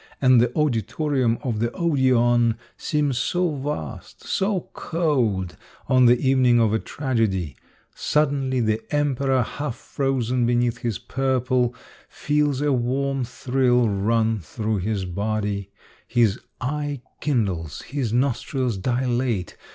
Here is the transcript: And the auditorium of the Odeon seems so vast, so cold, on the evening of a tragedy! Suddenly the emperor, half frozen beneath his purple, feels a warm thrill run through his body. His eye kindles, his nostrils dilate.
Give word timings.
And 0.19 0.41
the 0.41 0.51
auditorium 0.55 1.37
of 1.43 1.59
the 1.59 1.71
Odeon 1.73 2.57
seems 2.75 3.19
so 3.19 3.53
vast, 3.55 4.25
so 4.25 4.69
cold, 4.73 5.55
on 5.87 6.07
the 6.07 6.17
evening 6.27 6.59
of 6.59 6.73
a 6.73 6.79
tragedy! 6.79 7.55
Suddenly 7.93 8.61
the 8.61 8.81
emperor, 8.91 9.43
half 9.43 9.75
frozen 9.75 10.47
beneath 10.47 10.79
his 10.79 10.97
purple, 10.97 11.75
feels 12.09 12.61
a 12.61 12.73
warm 12.73 13.23
thrill 13.23 13.87
run 13.87 14.39
through 14.39 14.77
his 14.79 15.05
body. 15.05 15.69
His 16.07 16.39
eye 16.59 17.01
kindles, 17.19 17.83
his 17.83 18.11
nostrils 18.11 18.77
dilate. 18.77 19.55